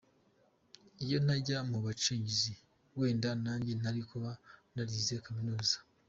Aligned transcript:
Iyo 1.03 1.17
ntajya 1.25 1.57
mu 1.71 1.77
bacengezi 1.85 2.53
wenda 2.97 3.29
nanjye 3.43 3.73
nari 3.81 4.01
kuba 4.09 4.31
narize 4.73 5.15
nkaminuza. 5.21 5.77